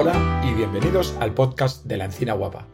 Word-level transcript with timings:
Hola 0.00 0.40
y 0.48 0.54
bienvenidos 0.54 1.16
al 1.18 1.34
podcast 1.34 1.84
de 1.84 1.96
la 1.96 2.04
Encina 2.04 2.32
Guapa. 2.32 2.68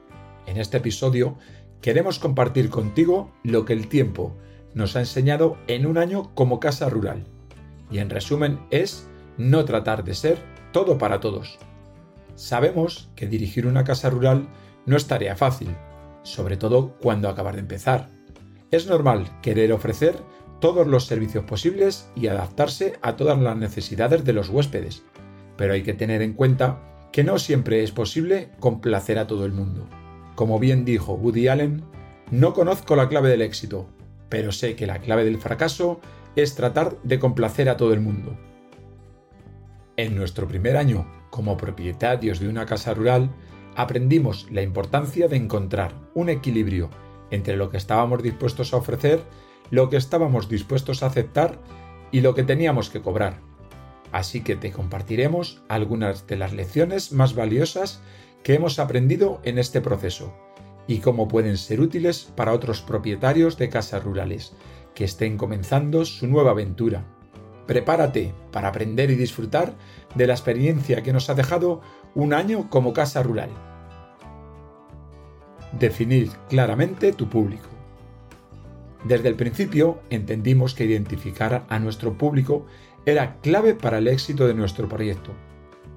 En 0.45 0.59
este 0.59 0.77
episodio 0.77 1.39
queremos 1.81 2.19
compartir 2.19 2.69
contigo 2.69 3.33
lo 3.43 3.65
que 3.65 3.73
el 3.73 3.89
tiempo 3.89 4.37
nos 4.75 4.95
ha 4.95 5.01
enseñado 5.01 5.57
en 5.67 5.87
un 5.87 5.97
año 5.97 6.35
como 6.35 6.61
casa 6.61 6.91
rural. 6.91 7.25
Y 7.91 8.01
en 8.01 8.11
resumen 8.11 8.61
es 8.71 9.09
no 9.39 9.65
tratar 9.65 10.05
de 10.05 10.15
ser 10.15 10.39
todo 10.71 10.99
para 10.99 11.21
todos. 11.21 11.59
Sabemos 12.35 13.09
que 13.17 13.27
dirigir 13.27 13.67
una 13.67 13.85
casa 13.85 14.11
rural 14.11 14.47
no 14.85 14.95
es 14.95 15.07
tarea 15.07 15.35
fácil, 15.35 15.75
sobre 16.25 16.59
todo 16.59 16.99
cuando 17.01 17.31
acabar 17.31 17.55
de 17.55 17.61
empezar. 17.61 18.11
Es 18.71 18.87
normal 18.87 19.41
querer 19.41 19.73
ofrecer 19.73 20.19
todos 20.61 20.87
los 20.87 21.07
servicios 21.07 21.45
posibles 21.45 22.07
y 22.15 22.27
adaptarse 22.27 22.99
a 23.01 23.17
todas 23.17 23.39
las 23.39 23.57
necesidades 23.57 24.27
de 24.27 24.35
los 24.35 24.51
huéspedes, 24.51 25.05
pero 25.57 25.73
hay 25.73 25.83
que 25.83 25.95
tener 25.95 26.21
en 26.21 26.35
cuenta 26.35 26.91
que 27.15 27.23
no 27.23 27.39
siempre 27.39 27.85
es 27.85 27.93
posible 27.93 28.49
complacer 28.59 29.21
a 29.21 29.29
todo 29.29 29.47
el 29.47 29.53
mundo. 29.53 29.87
Como 30.35 30.59
bien 30.59 30.85
dijo 30.85 31.15
Woody 31.15 31.47
Allen, 31.47 31.85
no 32.33 32.55
conozco 32.55 32.97
la 32.97 33.09
clave 33.09 33.29
del 33.29 33.43
éxito, 33.43 33.89
pero 34.29 34.51
sé 34.51 34.75
que 34.75 34.89
la 34.89 34.99
clave 34.99 35.25
del 35.25 35.39
fracaso 35.39 36.01
es 36.35 36.57
tratar 36.57 37.01
de 37.05 37.21
complacer 37.21 37.69
a 37.69 37.77
todo 37.77 37.93
el 37.93 38.01
mundo. 38.01 38.37
En 39.97 40.17
nuestro 40.17 40.49
primer 40.49 40.77
año 40.77 41.07
como 41.31 41.57
propietarios 41.57 42.41
de 42.41 42.49
una 42.49 42.67
casa 42.67 42.95
rural, 42.95 43.31
aprendimos 43.77 44.51
la 44.51 44.63
importancia 44.63 45.29
de 45.29 45.37
encontrar 45.37 45.95
un 46.15 46.29
equilibrio 46.29 46.91
entre 47.31 47.57
lo 47.57 47.71
que 47.71 47.77
estábamos 47.77 48.25
dispuestos 48.25 48.75
a 48.75 48.79
ofrecer, 48.79 49.23
lo 49.71 49.89
que 49.89 49.99
estábamos 49.99 50.49
dispuestos 50.49 51.05
a 51.05 51.07
aceptar 51.07 51.61
y 52.11 52.23
lo 52.23 52.35
que 52.35 52.43
teníamos 52.43 52.91
que 52.91 53.03
cobrar. 53.03 53.54
Así 54.15 54.43
que 54.43 54.55
te 54.55 54.71
compartiremos 54.71 55.61
algunas 55.69 56.29
de 56.29 56.37
las 56.37 56.53
lecciones 56.53 57.11
más 57.11 57.35
valiosas 57.35 58.01
que 58.45 58.55
hemos 58.55 58.79
aprendido 58.79 59.41
en 59.43 59.59
este 59.59 59.81
proceso 59.81 60.33
y 60.87 60.99
cómo 60.99 61.27
pueden 61.27 61.59
ser 61.59 61.81
útiles 61.81 62.31
para 62.37 62.53
otros 62.53 62.81
propietarios 62.81 63.59
de 63.59 63.71
casas 63.71 64.05
rurales 64.05 64.53
que 64.95 65.03
estén 65.03 65.37
comenzando 65.37 66.05
su 66.05 66.29
nueva 66.29 66.53
aventura. 66.53 67.05
Prepárate 67.67 68.33
para 68.53 68.69
aprender 68.69 69.11
y 69.11 69.17
disfrutar 69.17 69.75
de 70.15 70.29
la 70.29 70.35
experiencia 70.35 71.03
que 71.03 71.13
nos 71.13 71.29
ha 71.29 71.35
dejado 71.35 71.81
un 72.15 72.35
año 72.35 72.71
como 72.71 72.93
casa 72.93 73.21
rural. 73.21 73.51
Definir 75.73 76.31
claramente 76.49 77.13
tu 77.13 77.29
público. 77.29 77.67
Desde 79.03 79.29
el 79.29 79.35
principio 79.35 79.99
entendimos 80.09 80.73
que 80.75 80.85
identificar 80.85 81.67
a 81.69 81.79
nuestro 81.81 82.17
público 82.17 82.65
era 83.07 83.37
clave 83.41 83.75
para 83.75 83.99
el 83.99 84.09
éxito 84.09 84.47
de 84.47 84.55
nuestro 84.55 84.89
proyecto. 84.89 85.33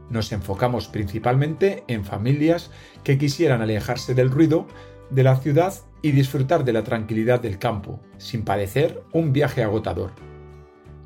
Nos 0.10 0.32
enfocamos 0.32 0.88
principalmente 0.88 1.84
en 1.88 2.06
familias 2.06 2.72
que 3.04 3.18
quisieran 3.18 3.62
alejarse 3.62 4.14
del 4.14 4.32
ruido 4.32 4.68
de 5.10 5.24
la 5.24 5.38
ciudad 5.38 5.74
y 6.02 6.12
disfrutar 6.12 6.64
de 6.64 6.74
la 6.74 6.84
tranquilidad 6.84 7.40
del 7.42 7.60
campo, 7.60 8.00
sin 8.18 8.44
padecer 8.44 9.04
un 9.14 9.34
viaje 9.34 9.64
agotador. 9.64 10.12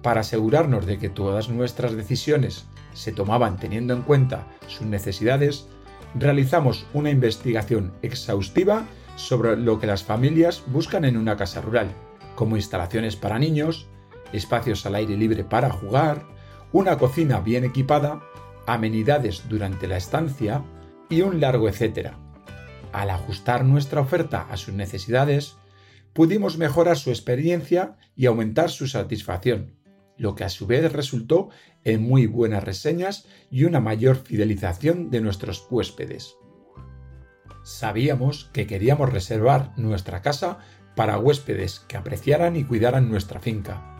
Para 0.01 0.21
asegurarnos 0.21 0.85
de 0.85 0.97
que 0.97 1.09
todas 1.09 1.49
nuestras 1.49 1.95
decisiones 1.95 2.65
se 2.93 3.11
tomaban 3.11 3.57
teniendo 3.57 3.93
en 3.93 4.01
cuenta 4.01 4.47
sus 4.67 4.87
necesidades, 4.87 5.67
realizamos 6.15 6.85
una 6.93 7.09
investigación 7.09 7.93
exhaustiva 8.01 8.85
sobre 9.15 9.55
lo 9.55 9.79
que 9.79 9.87
las 9.87 10.03
familias 10.03 10.63
buscan 10.67 11.05
en 11.05 11.17
una 11.17 11.37
casa 11.37 11.61
rural, 11.61 11.91
como 12.35 12.55
instalaciones 12.55 13.15
para 13.15 13.39
niños, 13.39 13.87
espacios 14.33 14.85
al 14.85 14.95
aire 14.95 15.17
libre 15.17 15.43
para 15.43 15.69
jugar, 15.69 16.25
una 16.71 16.97
cocina 16.97 17.39
bien 17.39 17.63
equipada, 17.63 18.21
amenidades 18.65 19.43
durante 19.49 19.87
la 19.87 19.97
estancia 19.97 20.63
y 21.09 21.21
un 21.21 21.39
largo 21.39 21.67
etcétera. 21.67 22.17
Al 22.93 23.09
ajustar 23.09 23.65
nuestra 23.65 24.01
oferta 24.01 24.47
a 24.49 24.57
sus 24.57 24.73
necesidades, 24.73 25.55
pudimos 26.13 26.57
mejorar 26.57 26.97
su 26.97 27.09
experiencia 27.09 27.97
y 28.15 28.25
aumentar 28.25 28.69
su 28.69 28.87
satisfacción, 28.87 29.75
lo 30.17 30.35
que 30.35 30.43
a 30.43 30.49
su 30.49 30.67
vez 30.67 30.91
resultó 30.91 31.49
en 31.83 32.01
muy 32.01 32.27
buenas 32.27 32.63
reseñas 32.63 33.27
y 33.49 33.63
una 33.63 33.79
mayor 33.79 34.17
fidelización 34.17 35.09
de 35.09 35.21
nuestros 35.21 35.65
huéspedes. 35.69 36.35
Sabíamos 37.63 38.49
que 38.53 38.67
queríamos 38.67 39.11
reservar 39.11 39.73
nuestra 39.77 40.21
casa 40.21 40.59
para 40.95 41.17
huéspedes 41.17 41.79
que 41.87 41.97
apreciaran 41.97 42.55
y 42.55 42.63
cuidaran 42.63 43.09
nuestra 43.09 43.39
finca. 43.39 43.90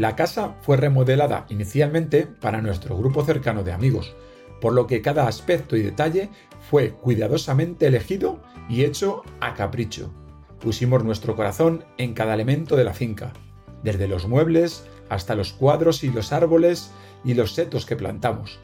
La 0.00 0.16
casa 0.16 0.56
fue 0.62 0.78
remodelada 0.78 1.44
inicialmente 1.50 2.26
para 2.26 2.62
nuestro 2.62 2.96
grupo 2.96 3.22
cercano 3.22 3.64
de 3.64 3.72
amigos, 3.72 4.16
por 4.58 4.72
lo 4.72 4.86
que 4.86 5.02
cada 5.02 5.28
aspecto 5.28 5.76
y 5.76 5.82
detalle 5.82 6.30
fue 6.70 6.92
cuidadosamente 6.92 7.86
elegido 7.86 8.40
y 8.66 8.84
hecho 8.84 9.22
a 9.40 9.52
capricho. 9.52 10.10
Pusimos 10.58 11.04
nuestro 11.04 11.36
corazón 11.36 11.84
en 11.98 12.14
cada 12.14 12.32
elemento 12.32 12.76
de 12.76 12.84
la 12.84 12.94
finca, 12.94 13.34
desde 13.82 14.08
los 14.08 14.26
muebles 14.26 14.86
hasta 15.10 15.34
los 15.34 15.52
cuadros 15.52 16.02
y 16.02 16.10
los 16.10 16.32
árboles 16.32 16.92
y 17.22 17.34
los 17.34 17.52
setos 17.52 17.84
que 17.84 17.96
plantamos. 17.96 18.58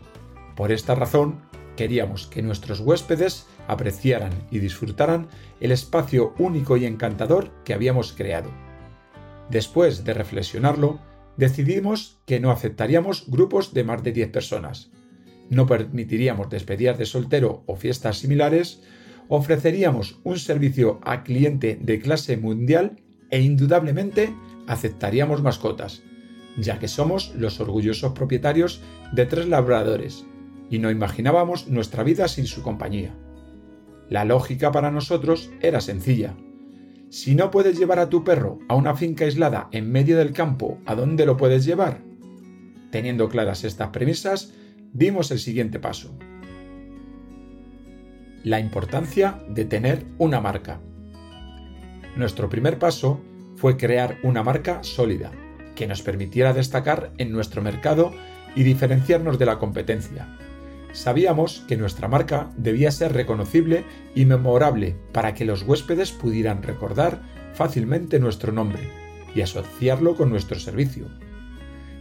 Por 0.54 0.72
esta 0.72 0.94
razón, 0.94 1.42
queríamos 1.76 2.28
que 2.28 2.41
nuestros 2.41 2.80
huéspedes 2.80 3.46
apreciaran 3.69 4.32
y 4.50 4.58
disfrutaran 4.58 5.28
el 5.60 5.70
espacio 5.70 6.32
único 6.38 6.78
y 6.78 6.86
encantador 6.86 7.50
que 7.62 7.75
habíamos 7.75 8.14
creado. 8.14 8.48
Después 9.50 10.02
de 10.02 10.14
reflexionarlo, 10.14 10.98
decidimos 11.36 12.19
que 12.26 12.41
no 12.41 12.50
aceptaríamos 12.50 13.24
grupos 13.28 13.74
de 13.74 13.84
más 13.84 14.02
de 14.02 14.12
10 14.12 14.30
personas. 14.30 14.91
No 15.50 15.66
permitiríamos 15.66 16.48
despedidas 16.48 16.98
de 16.98 17.06
soltero 17.06 17.62
o 17.66 17.76
fiestas 17.76 18.19
similares, 18.19 18.82
ofreceríamos 19.28 20.19
un 20.25 20.38
servicio 20.38 21.00
a 21.02 21.22
cliente 21.22 21.78
de 21.80 22.00
clase 22.00 22.36
mundial 22.36 23.02
e 23.30 23.41
indudablemente 23.41 24.34
aceptaríamos 24.66 25.42
mascotas, 25.42 26.02
ya 26.56 26.78
que 26.78 26.88
somos 26.88 27.34
los 27.34 27.60
orgullosos 27.60 28.12
propietarios 28.12 28.80
de 29.12 29.26
tres 29.26 29.48
labradores 29.48 30.25
y 30.70 30.78
no 30.78 30.91
imaginábamos 30.91 31.69
nuestra 31.69 32.02
vida 32.02 32.28
sin 32.28 32.46
su 32.46 32.62
compañía. 32.62 33.14
La 34.08 34.25
lógica 34.25 34.72
para 34.72 34.91
nosotros 34.91 35.50
era 35.60 35.80
sencilla. 35.80 36.36
Si 37.16 37.34
no 37.34 37.50
puedes 37.50 37.78
llevar 37.78 37.99
a 37.99 38.10
tu 38.10 38.25
perro 38.25 38.59
a 38.69 38.75
una 38.75 38.94
finca 38.94 39.25
aislada 39.25 39.71
en 39.72 39.91
medio 39.91 40.19
del 40.19 40.34
campo, 40.34 40.82
¿a 40.84 40.94
dónde 40.94 41.25
lo 41.25 41.38
puedes 41.38 41.65
llevar? 41.65 42.03
Teniendo 42.91 43.31
claras 43.31 43.65
estas 43.65 43.88
premisas, 43.88 44.53
dimos 44.93 45.31
el 45.31 45.38
siguiente 45.38 45.78
paso. 45.78 46.15
La 48.44 48.60
importancia 48.60 49.43
de 49.49 49.65
tener 49.65 50.05
una 50.19 50.43
marca. 50.43 50.82
Nuestro 52.16 52.50
primer 52.50 52.78
paso 52.78 53.19
fue 53.56 53.78
crear 53.78 54.19
una 54.22 54.43
marca 54.43 54.82
sólida, 54.82 55.32
que 55.75 55.87
nos 55.87 56.03
permitiera 56.03 56.53
destacar 56.53 57.15
en 57.16 57.32
nuestro 57.32 57.62
mercado 57.62 58.12
y 58.55 58.62
diferenciarnos 58.62 59.38
de 59.38 59.47
la 59.47 59.59
competencia. 59.59 60.37
Sabíamos 60.96 61.62
que 61.68 61.76
nuestra 61.76 62.08
marca 62.08 62.48
debía 62.56 62.90
ser 62.90 63.12
reconocible 63.12 63.84
y 64.14 64.24
memorable 64.24 64.96
para 65.12 65.34
que 65.34 65.44
los 65.44 65.60
huéspedes 65.60 66.10
pudieran 66.10 66.62
recordar 66.62 67.20
fácilmente 67.52 68.18
nuestro 68.18 68.50
nombre 68.50 68.88
y 69.34 69.42
asociarlo 69.42 70.16
con 70.16 70.30
nuestro 70.30 70.58
servicio. 70.58 71.08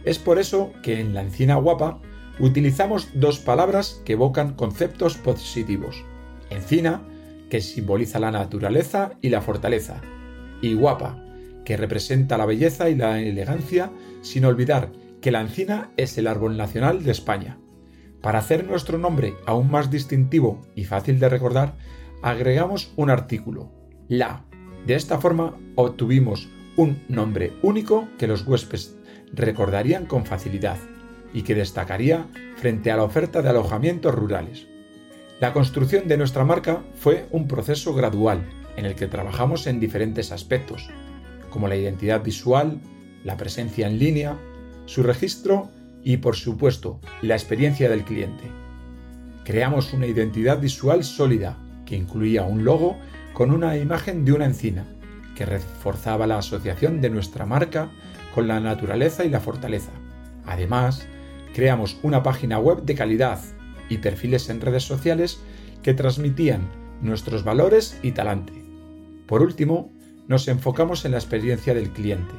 Es 0.06 0.18
por 0.18 0.38
eso 0.38 0.72
que 0.82 0.98
en 0.98 1.12
la 1.12 1.20
encina 1.20 1.56
guapa 1.56 2.00
utilizamos 2.40 3.10
dos 3.12 3.38
palabras 3.38 4.00
que 4.06 4.14
evocan 4.14 4.54
conceptos 4.54 5.18
positivos. 5.18 6.02
Encina, 6.48 7.02
que 7.50 7.60
simboliza 7.60 8.18
la 8.18 8.30
naturaleza 8.30 9.12
y 9.20 9.28
la 9.28 9.42
fortaleza, 9.42 10.00
y 10.62 10.72
guapa, 10.72 11.22
que 11.66 11.76
representa 11.76 12.38
la 12.38 12.46
belleza 12.46 12.88
y 12.88 12.94
la 12.94 13.20
elegancia, 13.20 13.92
sin 14.22 14.46
olvidar 14.46 14.90
que 15.20 15.32
la 15.32 15.42
encina 15.42 15.90
es 15.98 16.16
el 16.16 16.28
árbol 16.28 16.56
nacional 16.56 17.04
de 17.04 17.12
España. 17.12 17.58
Para 18.20 18.38
hacer 18.38 18.66
nuestro 18.66 18.98
nombre 18.98 19.36
aún 19.46 19.70
más 19.70 19.90
distintivo 19.90 20.60
y 20.74 20.84
fácil 20.84 21.18
de 21.18 21.28
recordar, 21.28 21.76
agregamos 22.22 22.92
un 22.96 23.10
artículo, 23.10 23.70
la. 24.08 24.44
De 24.86 24.94
esta 24.94 25.18
forma 25.18 25.56
obtuvimos 25.74 26.48
un 26.76 27.02
nombre 27.08 27.52
único 27.62 28.08
que 28.18 28.26
los 28.26 28.46
huéspedes 28.46 28.96
recordarían 29.32 30.06
con 30.06 30.24
facilidad 30.24 30.78
y 31.32 31.42
que 31.42 31.54
destacaría 31.54 32.26
frente 32.56 32.90
a 32.90 32.96
la 32.96 33.02
oferta 33.02 33.42
de 33.42 33.48
alojamientos 33.48 34.14
rurales. 34.14 34.66
La 35.40 35.52
construcción 35.52 36.08
de 36.08 36.16
nuestra 36.16 36.44
marca 36.44 36.82
fue 36.94 37.26
un 37.30 37.46
proceso 37.46 37.92
gradual 37.94 38.48
en 38.76 38.86
el 38.86 38.94
que 38.94 39.06
trabajamos 39.06 39.66
en 39.66 39.80
diferentes 39.80 40.32
aspectos, 40.32 40.88
como 41.50 41.68
la 41.68 41.76
identidad 41.76 42.22
visual, 42.22 42.80
la 43.24 43.36
presencia 43.36 43.86
en 43.86 43.98
línea, 43.98 44.38
su 44.86 45.02
registro 45.02 45.70
y, 46.06 46.18
por 46.18 46.36
supuesto, 46.36 47.00
la 47.20 47.34
experiencia 47.34 47.90
del 47.90 48.04
cliente. 48.04 48.44
Creamos 49.42 49.92
una 49.92 50.06
identidad 50.06 50.60
visual 50.60 51.02
sólida 51.02 51.58
que 51.84 51.96
incluía 51.96 52.44
un 52.44 52.62
logo 52.62 52.96
con 53.32 53.50
una 53.50 53.76
imagen 53.76 54.24
de 54.24 54.32
una 54.32 54.44
encina, 54.44 54.84
que 55.34 55.44
reforzaba 55.44 56.28
la 56.28 56.38
asociación 56.38 57.00
de 57.00 57.10
nuestra 57.10 57.44
marca 57.44 57.90
con 58.36 58.46
la 58.46 58.60
naturaleza 58.60 59.24
y 59.24 59.30
la 59.30 59.40
fortaleza. 59.40 59.90
Además, 60.44 61.08
creamos 61.52 61.98
una 62.04 62.22
página 62.22 62.60
web 62.60 62.84
de 62.84 62.94
calidad 62.94 63.40
y 63.88 63.98
perfiles 63.98 64.48
en 64.48 64.60
redes 64.60 64.84
sociales 64.84 65.40
que 65.82 65.92
transmitían 65.92 66.68
nuestros 67.02 67.42
valores 67.42 67.98
y 68.04 68.12
talante. 68.12 68.52
Por 69.26 69.42
último, 69.42 69.92
nos 70.28 70.46
enfocamos 70.46 71.04
en 71.04 71.10
la 71.10 71.18
experiencia 71.18 71.74
del 71.74 71.90
cliente, 71.90 72.34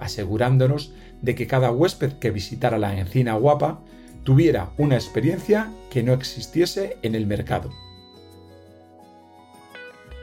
asegurándonos 0.00 0.92
de 1.26 1.34
que 1.34 1.48
cada 1.48 1.72
huésped 1.72 2.12
que 2.20 2.30
visitara 2.30 2.78
la 2.78 2.96
encina 2.96 3.34
guapa 3.34 3.82
tuviera 4.22 4.70
una 4.78 4.94
experiencia 4.94 5.72
que 5.90 6.04
no 6.04 6.12
existiese 6.12 6.98
en 7.02 7.16
el 7.16 7.26
mercado. 7.26 7.72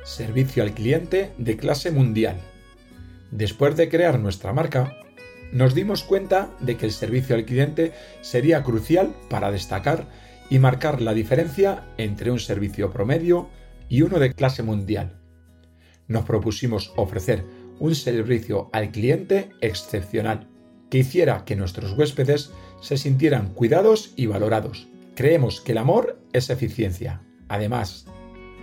Servicio 0.05 0.63
al 0.63 0.73
cliente 0.73 1.33
de 1.37 1.57
clase 1.57 1.91
mundial. 1.91 2.37
Después 3.31 3.75
de 3.75 3.89
crear 3.89 4.17
nuestra 4.17 4.53
marca, 4.53 4.95
nos 5.51 5.75
dimos 5.75 6.03
cuenta 6.03 6.51
de 6.61 6.77
que 6.77 6.85
el 6.85 6.93
servicio 6.93 7.35
al 7.35 7.43
cliente 7.43 7.91
sería 8.21 8.63
crucial 8.63 9.13
para 9.29 9.51
destacar 9.51 10.07
y 10.49 10.57
marcar 10.59 11.01
la 11.01 11.13
diferencia 11.13 11.83
entre 11.97 12.31
un 12.31 12.39
servicio 12.39 12.91
promedio 12.91 13.49
y 13.89 14.03
uno 14.03 14.19
de 14.19 14.33
clase 14.33 14.63
mundial. 14.63 15.19
Nos 16.07 16.23
propusimos 16.23 16.93
ofrecer 16.95 17.43
un 17.79 17.93
servicio 17.93 18.69
al 18.71 18.91
cliente 18.91 19.49
excepcional, 19.59 20.47
que 20.93 20.99
hiciera 20.99 21.43
que 21.43 21.55
nuestros 21.55 21.97
huéspedes 21.97 22.51
se 22.79 22.97
sintieran 22.97 23.55
cuidados 23.55 24.13
y 24.15 24.27
valorados. 24.27 24.87
Creemos 25.15 25.59
que 25.59 25.71
el 25.71 25.79
amor 25.79 26.19
es 26.33 26.51
eficiencia. 26.51 27.23
Además, 27.47 28.05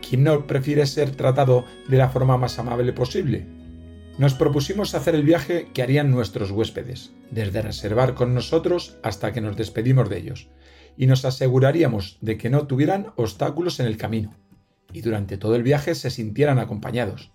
¿quién 0.09 0.23
no 0.23 0.47
prefiere 0.47 0.87
ser 0.87 1.11
tratado 1.11 1.65
de 1.89 1.97
la 1.97 2.09
forma 2.09 2.37
más 2.37 2.57
amable 2.61 2.93
posible? 2.93 3.49
Nos 4.17 4.35
propusimos 4.35 4.95
hacer 4.95 5.17
el 5.17 5.25
viaje 5.25 5.71
que 5.75 5.83
harían 5.83 6.13
nuestros 6.13 6.53
huéspedes, 6.53 7.11
desde 7.33 7.63
reservar 7.63 8.15
con 8.15 8.33
nosotros 8.33 8.97
hasta 9.03 9.33
que 9.33 9.41
nos 9.41 9.57
despedimos 9.57 10.09
de 10.09 10.19
ellos, 10.19 10.51
y 10.97 11.09
nos 11.09 11.25
aseguraríamos 11.25 12.17
de 12.21 12.39
que 12.39 12.49
no 12.49 12.69
tuvieran 12.69 13.09
obstáculos 13.17 13.81
en 13.81 13.87
el 13.87 13.97
camino, 13.97 14.37
y 14.93 15.01
durante 15.01 15.37
todo 15.37 15.57
el 15.57 15.65
viaje 15.65 15.97
se 15.97 16.11
sintieran 16.11 16.61
acompañados, 16.61 17.33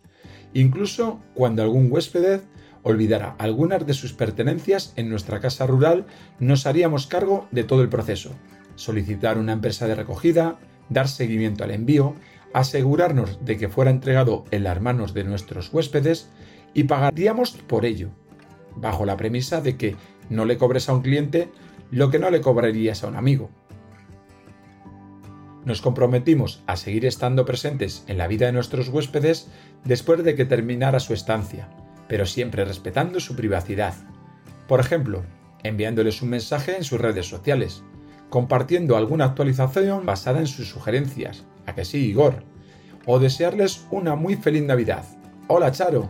incluso 0.53 1.19
cuando 1.33 1.63
algún 1.63 1.91
huésped 1.91 2.43
olvidara 2.85 3.35
algunas 3.39 3.85
de 3.87 3.95
sus 3.95 4.13
pertenencias 4.13 4.93
en 4.95 5.09
nuestra 5.09 5.39
casa 5.39 5.65
rural, 5.65 6.05
nos 6.39 6.67
haríamos 6.67 7.07
cargo 7.07 7.47
de 7.49 7.63
todo 7.63 7.81
el 7.81 7.89
proceso, 7.89 8.29
solicitar 8.75 9.39
una 9.39 9.53
empresa 9.53 9.87
de 9.87 9.95
recogida, 9.95 10.59
dar 10.89 11.07
seguimiento 11.07 11.63
al 11.63 11.71
envío, 11.71 12.13
asegurarnos 12.53 13.43
de 13.43 13.57
que 13.57 13.69
fuera 13.69 13.89
entregado 13.89 14.45
en 14.51 14.63
las 14.63 14.79
manos 14.81 15.15
de 15.15 15.23
nuestros 15.23 15.73
huéspedes 15.73 16.29
y 16.75 16.83
pagaríamos 16.83 17.53
por 17.53 17.85
ello, 17.85 18.11
bajo 18.75 19.03
la 19.03 19.17
premisa 19.17 19.61
de 19.61 19.77
que 19.77 19.95
no 20.29 20.45
le 20.45 20.59
cobres 20.59 20.87
a 20.87 20.93
un 20.93 21.01
cliente 21.01 21.49
lo 21.89 22.11
que 22.11 22.19
no 22.19 22.29
le 22.29 22.41
cobrarías 22.41 23.03
a 23.03 23.07
un 23.07 23.15
amigo. 23.15 23.49
Nos 25.65 25.81
comprometimos 25.81 26.61
a 26.67 26.75
seguir 26.75 27.07
estando 27.07 27.45
presentes 27.45 28.03
en 28.05 28.19
la 28.19 28.27
vida 28.27 28.45
de 28.45 28.51
nuestros 28.51 28.89
huéspedes 28.89 29.47
después 29.85 30.23
de 30.23 30.35
que 30.35 30.45
terminara 30.45 30.99
su 30.99 31.15
estancia, 31.15 31.67
pero 32.07 32.25
siempre 32.25 32.65
respetando 32.65 33.19
su 33.19 33.35
privacidad. 33.35 33.93
Por 34.67 34.79
ejemplo, 34.79 35.23
enviándoles 35.63 36.21
un 36.21 36.29
mensaje 36.29 36.75
en 36.75 36.83
sus 36.83 36.99
redes 36.99 37.27
sociales, 37.27 37.83
compartiendo 38.29 38.97
alguna 38.97 39.25
actualización 39.25 40.05
basada 40.05 40.39
en 40.39 40.47
sus 40.47 40.69
sugerencias, 40.69 41.45
a 41.65 41.75
que 41.75 41.85
sí, 41.85 42.09
Igor, 42.09 42.43
o 43.05 43.19
desearles 43.19 43.85
una 43.91 44.15
muy 44.15 44.35
feliz 44.35 44.63
Navidad. 44.63 45.05
Hola, 45.47 45.71
Charo. 45.71 46.09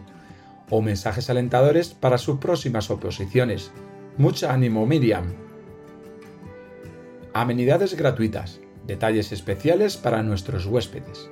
O 0.70 0.82
mensajes 0.82 1.30
alentadores 1.30 1.90
para 1.90 2.18
sus 2.18 2.40
próximas 2.40 2.90
oposiciones. 2.90 3.72
Mucha 4.18 4.54
ánimo, 4.54 4.86
Miriam. 4.86 5.34
Amenidades 7.34 7.96
gratuitas 7.96 8.62
detalles 8.88 9.32
especiales 9.32 9.98
para 9.98 10.24
nuestros 10.24 10.66
huéspedes. 10.66 11.30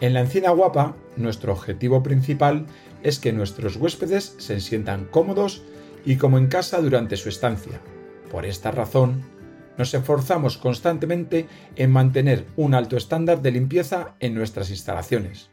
En 0.00 0.14
la 0.14 0.20
Encina 0.20 0.50
Guapa, 0.50 0.96
nuestro 1.16 1.52
objetivo 1.52 2.02
principal 2.02 2.66
es 3.02 3.18
que 3.18 3.32
nuestros 3.32 3.76
huéspedes 3.76 4.34
se 4.38 4.60
sientan 4.60 5.06
cómodos 5.06 5.62
y 6.04 6.16
como 6.16 6.38
en 6.38 6.48
casa 6.48 6.80
durante 6.80 7.16
su 7.16 7.28
estancia. 7.28 7.80
Por 8.30 8.46
esta 8.46 8.70
razón, 8.70 9.22
nos 9.78 9.94
esforzamos 9.94 10.58
constantemente 10.58 11.46
en 11.76 11.90
mantener 11.90 12.46
un 12.56 12.74
alto 12.74 12.96
estándar 12.96 13.42
de 13.42 13.52
limpieza 13.52 14.14
en 14.20 14.34
nuestras 14.34 14.70
instalaciones. 14.70 15.50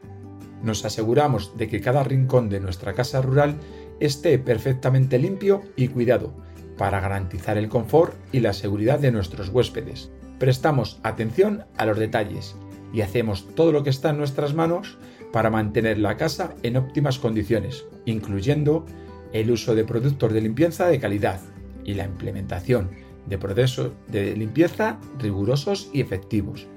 Nos 0.63 0.83
aseguramos 0.83 1.57
de 1.57 1.67
que 1.67 1.81
cada 1.81 2.03
rincón 2.03 2.49
de 2.49 2.59
nuestra 2.59 2.93
casa 2.93 3.21
rural 3.21 3.57
esté 3.99 4.37
perfectamente 4.39 5.17
limpio 5.19 5.61
y 5.75 5.87
cuidado 5.87 6.33
para 6.77 6.99
garantizar 6.99 7.57
el 7.57 7.69
confort 7.69 8.13
y 8.31 8.39
la 8.39 8.53
seguridad 8.53 8.99
de 8.99 9.11
nuestros 9.11 9.49
huéspedes 9.49 10.11
prestamos 10.39 10.99
atención 11.03 11.65
a 11.77 11.85
los 11.85 11.99
detalles 11.99 12.55
y 12.93 13.01
hacemos 13.01 13.53
todo 13.55 13.71
lo 13.71 13.83
que 13.83 13.89
está 13.89 14.09
en 14.09 14.17
nuestras 14.17 14.53
manos 14.53 14.97
para 15.31 15.49
mantener 15.49 15.97
la 15.99 16.17
casa 16.17 16.55
en 16.63 16.77
óptimas 16.77 17.19
condiciones, 17.19 17.85
incluyendo 18.05 18.85
el 19.33 19.51
uso 19.51 19.75
de 19.75 19.83
productos 19.83 20.33
de 20.33 20.41
limpieza 20.41 20.87
de 20.87 20.99
calidad 20.99 21.39
y 21.83 21.93
la 21.93 22.05
implementación 22.05 22.89
de 23.27 23.37
procesos 23.37 23.91
de 24.07 24.35
limpieza 24.35 24.99
rigurosos 25.19 25.89
y 25.93 26.01
efectivos. 26.01 26.67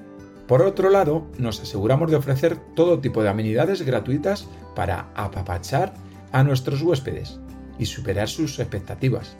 Por 0.47 0.61
otro 0.63 0.91
lado, 0.91 1.27
nos 1.39 1.61
aseguramos 1.61 2.11
de 2.11 2.17
ofrecer 2.17 2.57
todo 2.75 3.01
tipo 3.01 3.23
de 3.23 3.31
amenidades 3.31 3.83
gratuitas 3.83 4.49
para 4.75 5.09
apapachar 5.15 5.95
a 6.33 6.43
nuestros 6.43 6.83
huéspedes 6.83 7.41
y 7.79 7.87
superar 7.87 8.29
sus 8.29 8.59
expectativas. 8.59 9.37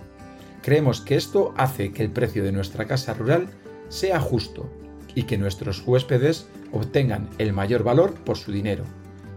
Creemos 0.63 1.01
que 1.01 1.17
esto 1.17 1.53
hace 1.57 1.93
que 1.93 2.03
el 2.03 2.11
precio 2.11 2.45
de 2.45 2.53
nuestra 2.53 2.87
casa 2.87 3.15
rural 3.15 3.49
sea 3.89 4.21
justo 4.21 4.71
y 5.15 5.25
que 5.25 5.37
nuestros 5.37 5.83
huéspedes 5.87 6.47
obtengan 6.73 7.29
el 7.39 7.53
mayor 7.53 7.83
valor 7.83 8.15
por 8.15 8.39
su 8.39 8.53
dinero. 8.53 8.85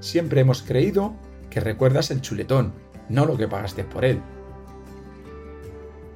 Siempre 0.06 0.42
hemos 0.42 0.62
creído 0.62 1.16
que 1.50 1.60
recuerdas 1.60 2.12
el 2.12 2.22
chuletón, 2.22 2.74
no 3.10 3.25
lo 3.25 3.38
que 3.38 3.48
pagaste 3.48 3.84
por 3.84 4.06
él. 4.06 4.22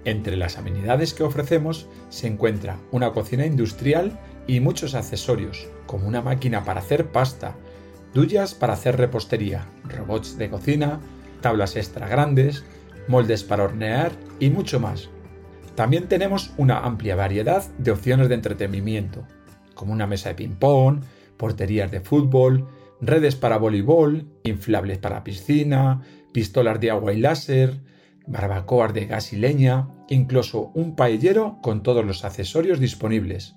Entre 0.05 0.37
las 0.37 0.59
amenidades 0.59 1.15
que 1.15 1.23
ofrecemos 1.23 1.87
se 2.09 2.27
encuentra 2.27 2.77
una 2.91 3.13
cocina 3.13 3.47
industrial 3.47 4.19
y 4.45 4.59
muchos 4.59 4.93
accesorios, 4.93 5.67
como 5.87 6.07
una 6.07 6.21
máquina 6.21 6.63
para 6.63 6.81
hacer 6.81 7.07
pasta, 7.07 7.55
duyas 8.13 8.53
para 8.53 8.73
hacer 8.73 8.95
repostería, 8.95 9.65
robots 9.85 10.37
de 10.37 10.51
cocina, 10.51 10.99
tablas 11.41 11.75
extra 11.75 12.07
grandes, 12.07 12.63
moldes 13.07 13.43
para 13.43 13.63
hornear 13.63 14.11
y 14.39 14.51
mucho 14.51 14.79
más. 14.79 15.09
También 15.73 16.07
tenemos 16.07 16.53
una 16.57 16.81
amplia 16.81 17.15
variedad 17.15 17.67
de 17.79 17.89
opciones 17.89 18.29
de 18.29 18.35
entretenimiento, 18.35 19.25
como 19.73 19.93
una 19.93 20.05
mesa 20.05 20.29
de 20.29 20.35
ping-pong, 20.35 21.01
porterías 21.37 21.89
de 21.89 22.01
fútbol, 22.01 22.67
redes 23.01 23.35
para 23.35 23.57
voleibol, 23.57 24.27
inflables 24.43 24.97
para 24.97 25.23
piscina, 25.23 26.01
pistolas 26.31 26.79
de 26.79 26.91
agua 26.91 27.13
y 27.13 27.19
láser, 27.19 27.81
barbacoas 28.27 28.93
de 28.93 29.05
gas 29.05 29.33
y 29.33 29.37
leña, 29.37 29.89
incluso 30.09 30.71
un 30.73 30.95
paellero 30.95 31.59
con 31.61 31.83
todos 31.83 32.05
los 32.05 32.23
accesorios 32.25 32.79
disponibles, 32.79 33.55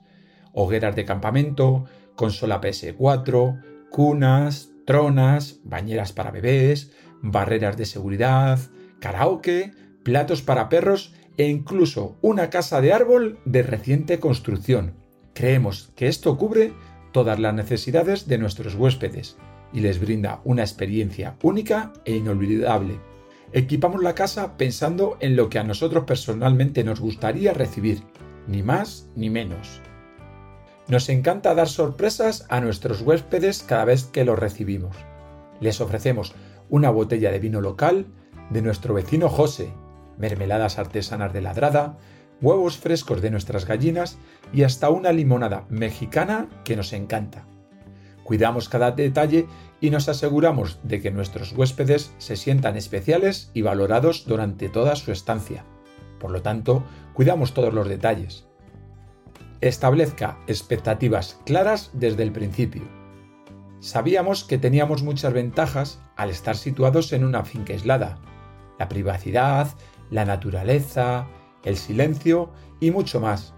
hogueras 0.52 0.96
de 0.96 1.04
campamento, 1.04 1.84
consola 2.16 2.60
PS4, 2.60 3.60
cunas, 3.90 4.70
tronas, 4.86 5.60
bañeras 5.64 6.12
para 6.12 6.30
bebés, 6.30 6.92
barreras 7.20 7.76
de 7.76 7.86
seguridad, 7.86 8.58
karaoke, 9.00 9.72
platos 10.02 10.42
para 10.42 10.68
perros 10.68 11.14
e 11.36 11.48
incluso 11.48 12.16
una 12.20 12.50
casa 12.50 12.80
de 12.80 12.92
árbol 12.92 13.38
de 13.44 13.62
reciente 13.62 14.18
construcción. 14.20 14.94
Creemos 15.34 15.92
que 15.96 16.08
esto 16.08 16.36
cubre 16.36 16.72
todas 17.12 17.38
las 17.38 17.54
necesidades 17.54 18.26
de 18.26 18.38
nuestros 18.38 18.74
huéspedes 18.74 19.36
y 19.72 19.80
les 19.80 20.00
brinda 20.00 20.40
una 20.44 20.62
experiencia 20.62 21.36
única 21.42 21.92
e 22.04 22.16
inolvidable. 22.16 22.98
Equipamos 23.52 24.02
la 24.02 24.14
casa 24.14 24.56
pensando 24.56 25.16
en 25.20 25.36
lo 25.36 25.48
que 25.48 25.58
a 25.58 25.64
nosotros 25.64 26.04
personalmente 26.04 26.84
nos 26.84 27.00
gustaría 27.00 27.52
recibir, 27.52 28.02
ni 28.46 28.62
más 28.62 29.08
ni 29.14 29.30
menos. 29.30 29.80
Nos 30.88 31.08
encanta 31.08 31.54
dar 31.54 31.68
sorpresas 31.68 32.46
a 32.48 32.60
nuestros 32.60 33.02
huéspedes 33.02 33.62
cada 33.62 33.84
vez 33.84 34.04
que 34.04 34.24
los 34.24 34.38
recibimos. 34.38 34.96
Les 35.60 35.80
ofrecemos 35.80 36.34
una 36.68 36.90
botella 36.90 37.30
de 37.30 37.38
vino 37.38 37.60
local 37.60 38.06
de 38.50 38.62
nuestro 38.62 38.94
vecino 38.94 39.28
José, 39.28 39.72
mermeladas 40.18 40.78
artesanas 40.78 41.32
de 41.32 41.42
ladrada, 41.42 41.98
huevos 42.42 42.76
frescos 42.76 43.22
de 43.22 43.30
nuestras 43.30 43.64
gallinas 43.64 44.18
y 44.52 44.64
hasta 44.64 44.90
una 44.90 45.12
limonada 45.12 45.64
mexicana 45.70 46.48
que 46.64 46.76
nos 46.76 46.92
encanta. 46.92 47.46
Cuidamos 48.24 48.68
cada 48.68 48.90
detalle 48.92 49.46
y 49.80 49.90
nos 49.90 50.08
aseguramos 50.08 50.78
de 50.82 51.00
que 51.00 51.10
nuestros 51.10 51.52
huéspedes 51.52 52.14
se 52.18 52.36
sientan 52.36 52.76
especiales 52.76 53.50
y 53.54 53.62
valorados 53.62 54.26
durante 54.26 54.68
toda 54.68 54.96
su 54.96 55.12
estancia. 55.12 55.64
Por 56.20 56.30
lo 56.30 56.42
tanto, 56.42 56.84
cuidamos 57.14 57.52
todos 57.54 57.74
los 57.74 57.88
detalles. 57.88 58.46
Establezca 59.60 60.38
expectativas 60.46 61.38
claras 61.44 61.90
desde 61.94 62.22
el 62.22 62.32
principio. 62.32 62.82
Sabíamos 63.80 64.44
que 64.44 64.58
teníamos 64.58 65.02
muchas 65.02 65.32
ventajas 65.32 66.00
al 66.16 66.30
estar 66.30 66.56
situados 66.56 67.12
en 67.12 67.24
una 67.24 67.44
finca 67.44 67.72
aislada. 67.72 68.20
La 68.78 68.88
privacidad, 68.88 69.68
la 70.10 70.24
naturaleza, 70.24 71.26
el 71.64 71.76
silencio 71.76 72.50
y 72.80 72.90
mucho 72.90 73.20
más. 73.20 73.54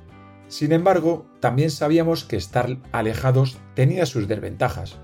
Sin 0.49 0.73
embargo, 0.73 1.27
también 1.41 1.71
sabíamos 1.71 2.25
que 2.25 2.37
estar 2.37 2.79
alejados 2.93 3.59
tenía 3.75 4.07
sus 4.07 4.29
desventajas. 4.29 4.99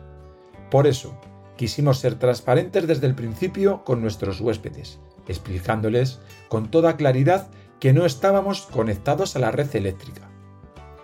Por 0.70 0.86
eso, 0.86 1.18
quisimos 1.56 1.98
ser 1.98 2.14
transparentes 2.14 2.86
desde 2.86 3.06
el 3.06 3.14
principio 3.14 3.84
con 3.84 4.00
nuestros 4.00 4.40
huéspedes, 4.40 5.00
explicándoles 5.28 6.20
con 6.48 6.70
toda 6.70 6.96
claridad 6.96 7.50
que 7.80 7.92
no 7.92 8.04
estábamos 8.04 8.62
conectados 8.62 9.34
a 9.36 9.40
la 9.40 9.50
red 9.50 9.74
eléctrica. 9.74 10.30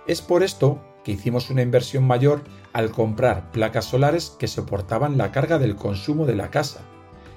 Es 0.06 0.22
por 0.22 0.42
esto 0.42 0.80
que 1.02 1.12
hicimos 1.12 1.50
una 1.50 1.62
inversión 1.62 2.04
mayor 2.04 2.42
al 2.72 2.90
comprar 2.90 3.50
placas 3.50 3.86
solares 3.86 4.36
que 4.38 4.48
soportaban 4.48 5.16
la 5.16 5.32
carga 5.32 5.58
del 5.58 5.76
consumo 5.76 6.26
de 6.26 6.36
la 6.36 6.50
casa. 6.50 6.80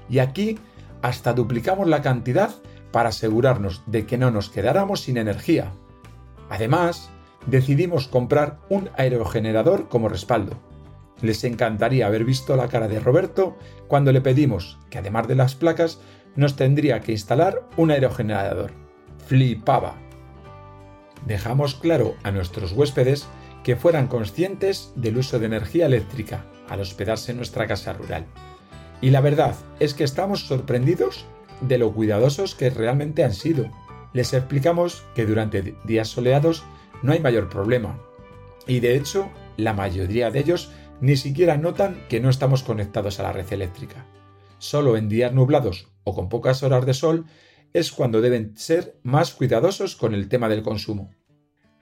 Y 0.09 0.19
aquí 0.19 0.59
hasta 1.01 1.33
duplicamos 1.33 1.87
la 1.87 2.01
cantidad 2.01 2.51
para 2.91 3.09
asegurarnos 3.09 3.83
de 3.85 4.05
que 4.05 4.17
no 4.17 4.31
nos 4.31 4.49
quedáramos 4.49 5.01
sin 5.01 5.17
energía. 5.17 5.71
Además, 6.49 7.09
decidimos 7.45 8.07
comprar 8.07 8.59
un 8.69 8.89
aerogenerador 8.97 9.87
como 9.89 10.09
respaldo. 10.09 10.57
Les 11.21 11.43
encantaría 11.43 12.07
haber 12.07 12.23
visto 12.23 12.55
la 12.55 12.67
cara 12.69 12.87
de 12.87 12.99
Roberto 12.99 13.57
cuando 13.87 14.11
le 14.11 14.21
pedimos 14.21 14.79
que 14.89 14.97
además 14.97 15.27
de 15.27 15.35
las 15.35 15.55
placas 15.55 15.99
nos 16.35 16.55
tendría 16.55 17.01
que 17.01 17.11
instalar 17.11 17.67
un 17.75 17.91
aerogenerador. 17.91 18.71
Flipaba. 19.25 19.95
Dejamos 21.25 21.75
claro 21.75 22.15
a 22.23 22.31
nuestros 22.31 22.71
huéspedes 22.71 23.27
que 23.63 23.75
fueran 23.75 24.07
conscientes 24.07 24.93
del 24.95 25.17
uso 25.17 25.37
de 25.37 25.47
energía 25.47 25.85
eléctrica 25.85 26.45
al 26.69 26.79
hospedarse 26.79 27.31
en 27.31 27.37
nuestra 27.37 27.67
casa 27.67 27.93
rural. 27.93 28.25
Y 29.01 29.09
la 29.09 29.21
verdad 29.21 29.55
es 29.79 29.93
que 29.93 30.03
estamos 30.03 30.47
sorprendidos 30.47 31.25
de 31.61 31.77
lo 31.77 31.93
cuidadosos 31.93 32.55
que 32.55 32.69
realmente 32.69 33.23
han 33.23 33.33
sido. 33.33 33.69
Les 34.13 34.33
explicamos 34.33 35.03
que 35.15 35.25
durante 35.25 35.75
días 35.85 36.07
soleados 36.07 36.63
no 37.01 37.11
hay 37.11 37.19
mayor 37.19 37.49
problema. 37.49 37.99
Y 38.67 38.79
de 38.79 38.95
hecho, 38.95 39.29
la 39.57 39.73
mayoría 39.73 40.31
de 40.31 40.39
ellos 40.39 40.71
ni 41.01 41.15
siquiera 41.15 41.57
notan 41.57 42.05
que 42.09 42.19
no 42.19 42.29
estamos 42.29 42.63
conectados 42.63 43.19
a 43.19 43.23
la 43.23 43.31
red 43.31 43.51
eléctrica. 43.51 44.05
Solo 44.57 44.97
en 44.97 45.09
días 45.09 45.33
nublados 45.33 45.87
o 46.03 46.13
con 46.13 46.29
pocas 46.29 46.63
horas 46.63 46.85
de 46.85 46.93
sol 46.93 47.25
es 47.73 47.91
cuando 47.91 48.21
deben 48.21 48.57
ser 48.57 48.99
más 49.03 49.33
cuidadosos 49.33 49.95
con 49.95 50.13
el 50.13 50.27
tema 50.27 50.49
del 50.49 50.63
consumo. 50.63 51.11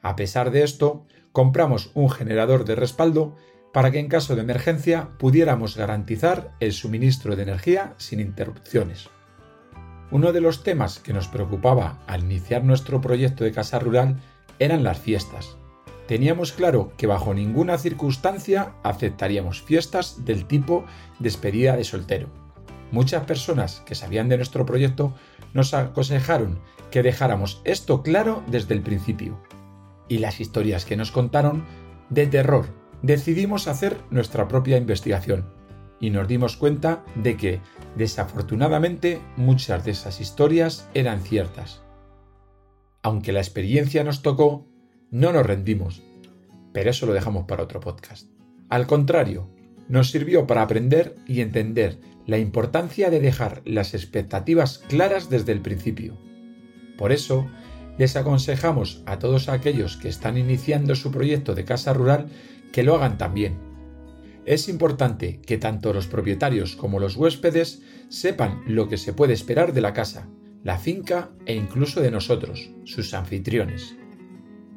A 0.02 0.16
pesar 0.16 0.52
de 0.52 0.64
esto, 0.64 1.06
compramos 1.32 1.92
un 1.94 2.10
generador 2.10 2.66
de 2.66 2.76
respaldo 2.76 3.36
para 3.74 3.92
que 3.92 4.00
en 4.00 4.08
caso 4.08 4.36
de 4.36 4.42
emergencia 4.42 5.18
pudiéramos 5.18 5.76
garantizar 5.76 6.56
el 6.60 6.74
suministro 6.74 7.36
de 7.36 7.44
energía 7.44 7.96
sin 7.98 8.20
interrupciones. 8.20 9.10
Uno 10.10 10.32
de 10.32 10.40
los 10.40 10.64
temas 10.64 11.00
que 11.00 11.12
nos 11.12 11.28
preocupaba 11.28 12.00
al 12.08 12.24
iniciar 12.24 12.64
nuestro 12.64 13.02
proyecto 13.02 13.44
de 13.44 13.52
casa 13.52 13.78
rural 13.78 14.22
eran 14.58 14.84
las 14.84 14.98
fiestas. 14.98 15.58
Teníamos 16.08 16.54
claro 16.54 16.94
que 16.96 17.08
bajo 17.08 17.34
ninguna 17.34 17.78
circunstancia 17.78 18.74
aceptaríamos 18.84 19.62
fiestas 19.62 20.24
del 20.24 20.46
tipo 20.46 20.86
despedida 21.20 21.76
de 21.76 21.84
soltero. 21.84 22.30
Muchas 22.92 23.26
personas 23.26 23.82
que 23.86 23.96
sabían 23.96 24.30
de 24.30 24.38
nuestro 24.38 24.66
proyecto 24.66 25.14
nos 25.54 25.74
aconsejaron 25.74 26.60
que 26.90 27.04
dejáramos 27.04 27.62
esto 27.66 28.02
claro 28.02 28.44
desde 28.48 28.76
el 28.76 28.82
principio. 28.82 29.44
Y 30.08 30.20
las 30.20 30.40
historias 30.40 30.86
que 30.86 30.96
nos 30.96 31.12
contaron 31.12 31.66
de 32.10 32.28
terror, 32.28 32.68
decidimos 33.02 33.68
hacer 33.68 33.98
nuestra 34.10 34.48
propia 34.48 34.78
investigación 34.78 35.58
y 36.00 36.10
nos 36.10 36.28
dimos 36.28 36.58
cuenta 36.58 37.04
de 37.16 37.38
que, 37.38 37.62
desafortunadamente, 37.96 39.22
muchas 39.36 39.84
de 39.86 39.92
esas 39.92 40.22
historias 40.22 40.90
eran 40.94 41.22
ciertas. 41.22 41.82
Aunque 43.04 43.32
la 43.32 43.40
experiencia 43.40 44.04
nos 44.04 44.22
tocó, 44.22 44.68
no 45.12 45.32
nos 45.32 45.46
rendimos, 45.46 46.04
pero 46.74 46.90
eso 46.90 47.06
lo 47.06 47.14
dejamos 47.14 47.46
para 47.46 47.64
otro 47.64 47.80
podcast. 47.80 48.28
Al 48.70 48.86
contrario, 48.86 49.50
nos 49.88 50.12
sirvió 50.12 50.46
para 50.46 50.62
aprender 50.62 51.16
y 51.26 51.42
entender 51.42 52.00
la 52.26 52.38
importancia 52.38 53.10
de 53.10 53.22
dejar 53.22 53.62
las 53.66 53.94
expectativas 53.94 54.80
claras 54.80 55.30
desde 55.30 55.54
el 55.54 55.62
principio. 55.62 56.18
Por 56.98 57.12
eso, 57.12 57.48
les 57.98 58.16
aconsejamos 58.16 59.02
a 59.06 59.18
todos 59.18 59.50
aquellos 59.50 59.98
que 59.98 60.10
están 60.10 60.38
iniciando 60.38 60.96
su 60.96 61.12
proyecto 61.12 61.56
de 61.56 61.66
casa 61.66 61.94
rural 61.94 62.28
que 62.72 62.84
lo 62.84 62.96
hagan 62.96 63.18
también. 63.18 63.67
Es 64.48 64.70
importante 64.70 65.42
que 65.46 65.58
tanto 65.58 65.92
los 65.92 66.08
propietarios 66.08 66.78
como 66.78 67.02
los 67.02 67.18
huéspedes 67.18 67.82
sepan 68.08 68.62
lo 68.66 68.88
que 68.88 68.96
se 68.96 69.12
puede 69.12 69.34
esperar 69.34 69.74
de 69.74 69.82
la 69.82 69.92
casa, 69.92 70.30
la 70.64 70.80
finca 70.80 71.32
e 71.46 71.54
incluso 71.54 72.00
de 72.00 72.12
nosotros, 72.12 72.72
sus 72.86 73.14
anfitriones. 73.14 73.98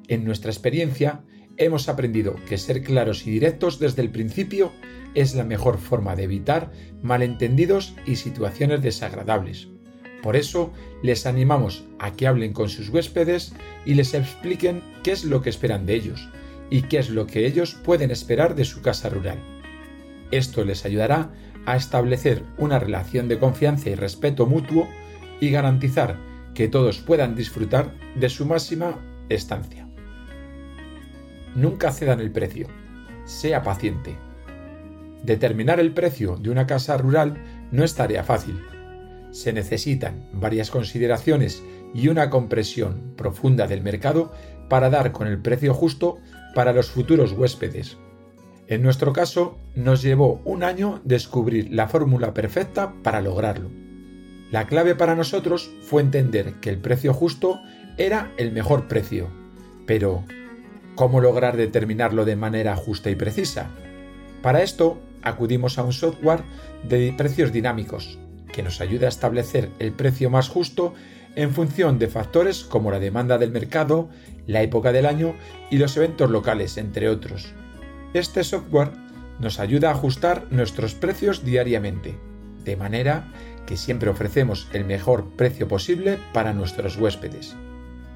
En 0.08 0.24
nuestra 0.24 0.50
experiencia, 0.50 1.22
hemos 1.56 1.88
aprendido 1.88 2.34
que 2.48 2.58
ser 2.58 2.82
claros 2.82 3.28
y 3.28 3.30
directos 3.30 3.78
desde 3.78 4.02
el 4.02 4.10
principio 4.10 4.72
es 5.14 5.36
la 5.36 5.44
mejor 5.44 5.78
forma 5.78 6.16
de 6.16 6.24
evitar 6.24 6.72
malentendidos 7.00 7.94
y 8.06 8.16
situaciones 8.16 8.82
desagradables. 8.82 9.68
Por 10.20 10.34
eso 10.34 10.72
les 11.00 11.26
animamos 11.26 11.84
a 12.00 12.14
que 12.14 12.26
hablen 12.26 12.54
con 12.54 12.70
sus 12.70 12.88
huéspedes 12.88 13.54
y 13.86 13.94
les 13.94 14.14
expliquen 14.14 14.82
qué 15.04 15.12
es 15.12 15.24
lo 15.24 15.42
que 15.42 15.50
esperan 15.50 15.86
de 15.86 15.94
ellos 15.94 16.28
y 16.70 16.82
qué 16.82 16.98
es 16.98 17.08
lo 17.08 17.28
que 17.28 17.46
ellos 17.46 17.76
pueden 17.84 18.10
esperar 18.10 18.56
de 18.56 18.64
su 18.64 18.82
casa 18.82 19.08
rural. 19.08 19.59
Esto 20.30 20.64
les 20.64 20.84
ayudará 20.84 21.30
a 21.66 21.76
establecer 21.76 22.42
una 22.58 22.78
relación 22.78 23.28
de 23.28 23.38
confianza 23.38 23.90
y 23.90 23.94
respeto 23.94 24.46
mutuo 24.46 24.88
y 25.40 25.50
garantizar 25.50 26.16
que 26.54 26.68
todos 26.68 26.98
puedan 26.98 27.34
disfrutar 27.34 27.94
de 28.14 28.28
su 28.28 28.46
máxima 28.46 28.98
estancia. 29.28 29.88
Nunca 31.54 31.92
cedan 31.92 32.20
el 32.20 32.30
precio. 32.30 32.68
Sea 33.24 33.62
paciente. 33.62 34.16
Determinar 35.22 35.80
el 35.80 35.92
precio 35.92 36.36
de 36.36 36.50
una 36.50 36.66
casa 36.66 36.96
rural 36.96 37.34
no 37.70 37.84
es 37.84 37.94
tarea 37.94 38.24
fácil. 38.24 38.60
Se 39.30 39.52
necesitan 39.52 40.28
varias 40.32 40.70
consideraciones 40.70 41.62
y 41.94 42.08
una 42.08 42.30
compresión 42.30 43.14
profunda 43.16 43.66
del 43.66 43.82
mercado 43.82 44.32
para 44.68 44.90
dar 44.90 45.12
con 45.12 45.26
el 45.26 45.40
precio 45.40 45.74
justo 45.74 46.18
para 46.54 46.72
los 46.72 46.90
futuros 46.90 47.32
huéspedes. 47.32 47.98
En 48.70 48.84
nuestro 48.84 49.12
caso, 49.12 49.58
nos 49.74 50.00
llevó 50.00 50.40
un 50.44 50.62
año 50.62 51.00
descubrir 51.02 51.72
la 51.72 51.88
fórmula 51.88 52.32
perfecta 52.32 52.94
para 53.02 53.20
lograrlo. 53.20 53.68
La 54.52 54.68
clave 54.68 54.94
para 54.94 55.16
nosotros 55.16 55.72
fue 55.82 56.02
entender 56.02 56.54
que 56.60 56.70
el 56.70 56.78
precio 56.78 57.12
justo 57.12 57.60
era 57.98 58.32
el 58.36 58.52
mejor 58.52 58.86
precio. 58.86 59.28
Pero, 59.86 60.24
¿cómo 60.94 61.20
lograr 61.20 61.56
determinarlo 61.56 62.24
de 62.24 62.36
manera 62.36 62.76
justa 62.76 63.10
y 63.10 63.16
precisa? 63.16 63.70
Para 64.40 64.62
esto, 64.62 65.00
acudimos 65.22 65.76
a 65.76 65.82
un 65.82 65.92
software 65.92 66.44
de 66.88 67.12
precios 67.18 67.50
dinámicos, 67.52 68.20
que 68.52 68.62
nos 68.62 68.80
ayuda 68.80 69.06
a 69.06 69.08
establecer 69.08 69.68
el 69.80 69.90
precio 69.90 70.30
más 70.30 70.48
justo 70.48 70.94
en 71.34 71.50
función 71.50 71.98
de 71.98 72.06
factores 72.06 72.62
como 72.62 72.92
la 72.92 73.00
demanda 73.00 73.36
del 73.36 73.50
mercado, 73.50 74.10
la 74.46 74.62
época 74.62 74.92
del 74.92 75.06
año 75.06 75.34
y 75.72 75.78
los 75.78 75.96
eventos 75.96 76.30
locales, 76.30 76.76
entre 76.76 77.08
otros. 77.08 77.52
Este 78.12 78.42
software 78.42 78.90
nos 79.38 79.60
ayuda 79.60 79.88
a 79.88 79.92
ajustar 79.92 80.48
nuestros 80.50 80.94
precios 80.94 81.44
diariamente, 81.44 82.18
de 82.64 82.76
manera 82.76 83.28
que 83.66 83.76
siempre 83.76 84.10
ofrecemos 84.10 84.68
el 84.72 84.84
mejor 84.84 85.30
precio 85.36 85.68
posible 85.68 86.18
para 86.32 86.52
nuestros 86.52 86.96
huéspedes. 86.96 87.54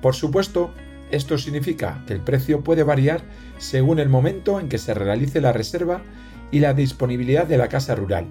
Por 0.03 0.17
supuesto, 0.17 0.75
esto 1.13 1.39
significa 1.39 2.03
que 2.09 2.13
el 2.13 2.21
precio 2.21 2.65
puede 2.65 2.83
variar 2.83 3.23
según 3.59 4.01
el 4.01 4.09
momento 4.09 4.59
en 4.59 4.69
que 4.69 4.79
se 4.79 4.95
realice 4.95 5.41
la 5.41 5.53
reserva 5.53 6.03
y 6.51 6.59
la 6.59 6.75
disponibilidad 6.75 7.47
de 7.47 7.59
la 7.59 7.69
casa 7.69 7.95
rural. 7.95 8.27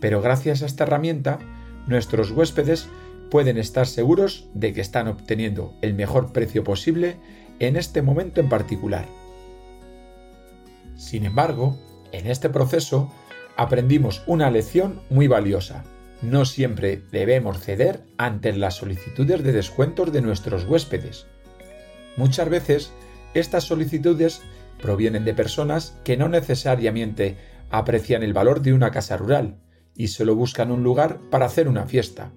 Pero 0.00 0.20
gracias 0.20 0.62
a 0.62 0.66
esta 0.66 0.82
herramienta, 0.82 1.38
nuestros 1.86 2.32
huéspedes 2.32 2.88
pueden 3.30 3.56
estar 3.56 3.86
seguros 3.86 4.48
de 4.52 4.72
que 4.72 4.80
están 4.80 5.06
obteniendo 5.06 5.76
el 5.80 5.94
mejor 5.94 6.32
precio 6.32 6.64
posible 6.64 7.18
en 7.60 7.76
este 7.76 8.02
momento 8.02 8.40
en 8.40 8.48
particular. 8.48 9.06
Sin 11.02 11.26
embargo, 11.26 11.76
en 12.12 12.28
este 12.28 12.48
proceso 12.48 13.10
aprendimos 13.56 14.22
una 14.28 14.52
lección 14.52 15.02
muy 15.10 15.26
valiosa. 15.26 15.82
No 16.22 16.44
siempre 16.44 17.02
debemos 17.10 17.58
ceder 17.58 18.04
ante 18.18 18.52
las 18.52 18.76
solicitudes 18.76 19.42
de 19.42 19.52
descuentos 19.52 20.12
de 20.12 20.22
nuestros 20.22 20.64
huéspedes. 20.64 21.26
Muchas 22.16 22.48
veces 22.48 22.92
estas 23.34 23.64
solicitudes 23.64 24.42
provienen 24.80 25.24
de 25.24 25.34
personas 25.34 25.98
que 26.04 26.16
no 26.16 26.28
necesariamente 26.28 27.36
aprecian 27.70 28.22
el 28.22 28.32
valor 28.32 28.62
de 28.62 28.72
una 28.72 28.92
casa 28.92 29.16
rural 29.16 29.56
y 29.96 30.06
solo 30.06 30.36
buscan 30.36 30.70
un 30.70 30.84
lugar 30.84 31.18
para 31.30 31.46
hacer 31.46 31.66
una 31.66 31.86
fiesta. 31.86 32.30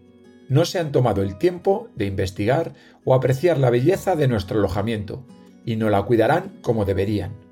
No 0.50 0.66
se 0.66 0.80
han 0.80 0.92
tomado 0.92 1.22
el 1.22 1.38
tiempo 1.38 1.90
de 1.96 2.08
investigar 2.08 2.74
o 3.04 3.14
apreciar 3.14 3.60
la 3.60 3.70
belleza 3.70 4.16
de 4.16 4.28
nuestro 4.28 4.58
alojamiento 4.58 5.24
y 5.64 5.76
no 5.76 5.92
la 5.92 6.02
cuidarán 6.02 6.58
como 6.64 6.84
deberían. 6.84 7.45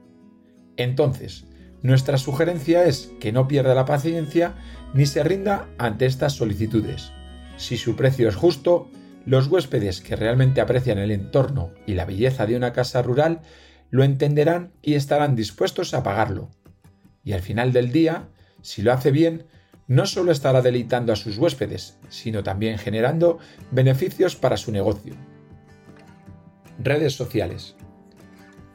Entonces, 0.77 1.45
nuestra 1.81 2.17
sugerencia 2.17 2.85
es 2.85 3.11
que 3.19 3.31
no 3.31 3.47
pierda 3.47 3.75
la 3.75 3.85
paciencia 3.85 4.55
ni 4.93 5.05
se 5.05 5.23
rinda 5.23 5.67
ante 5.77 6.05
estas 6.05 6.33
solicitudes. 6.33 7.11
Si 7.57 7.77
su 7.77 7.95
precio 7.95 8.29
es 8.29 8.35
justo, 8.35 8.89
los 9.25 9.47
huéspedes 9.47 10.01
que 10.01 10.15
realmente 10.15 10.61
aprecian 10.61 10.97
el 10.97 11.11
entorno 11.11 11.71
y 11.85 11.93
la 11.93 12.05
belleza 12.05 12.45
de 12.45 12.55
una 12.55 12.73
casa 12.73 13.01
rural 13.01 13.41
lo 13.89 14.03
entenderán 14.03 14.73
y 14.81 14.95
estarán 14.95 15.35
dispuestos 15.35 15.93
a 15.93 16.03
pagarlo. 16.03 16.49
Y 17.23 17.33
al 17.33 17.41
final 17.41 17.71
del 17.73 17.91
día, 17.91 18.29
si 18.61 18.81
lo 18.81 18.91
hace 18.91 19.11
bien, 19.11 19.45
no 19.87 20.05
solo 20.05 20.31
estará 20.31 20.61
deleitando 20.61 21.13
a 21.13 21.15
sus 21.15 21.37
huéspedes, 21.37 21.97
sino 22.09 22.43
también 22.43 22.77
generando 22.77 23.39
beneficios 23.71 24.35
para 24.35 24.57
su 24.57 24.71
negocio. 24.71 25.15
Redes 26.79 27.13
sociales. 27.13 27.75